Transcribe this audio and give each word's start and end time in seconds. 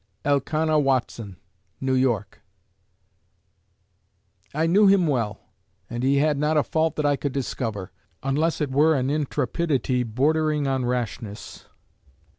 ELKANAH 0.25 0.79
WATSON 0.79 1.35
(New 1.79 1.93
York) 1.93 2.41
I 4.51 4.65
knew 4.65 4.87
him 4.87 5.05
well, 5.05 5.41
and 5.91 6.01
he 6.01 6.17
had 6.17 6.39
not 6.39 6.57
a 6.57 6.63
fault 6.63 6.95
that 6.95 7.05
I 7.05 7.15
could 7.15 7.33
discover, 7.33 7.91
unless 8.23 8.61
it 8.61 8.71
were 8.71 8.95
an 8.95 9.11
intrepidity 9.11 10.01
bordering 10.01 10.65
on 10.65 10.85
rashness. 10.85 11.65